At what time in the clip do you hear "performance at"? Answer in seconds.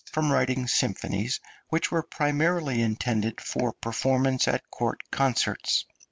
3.71-4.67